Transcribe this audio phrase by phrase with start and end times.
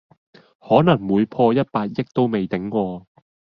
[0.57, 3.05] 可能會破一百億都未頂喎